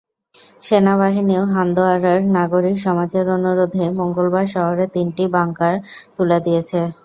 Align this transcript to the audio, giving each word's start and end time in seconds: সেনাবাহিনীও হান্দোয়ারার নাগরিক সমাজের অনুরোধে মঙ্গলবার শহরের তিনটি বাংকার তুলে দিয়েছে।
সেনাবাহিনীও 0.61 1.43
হান্দোয়ারার 1.53 2.19
নাগরিক 2.37 2.75
সমাজের 2.85 3.25
অনুরোধে 3.35 3.83
মঙ্গলবার 3.99 4.45
শহরের 4.55 4.89
তিনটি 4.95 5.23
বাংকার 5.35 5.73
তুলে 6.15 6.37
দিয়েছে। 6.45 6.79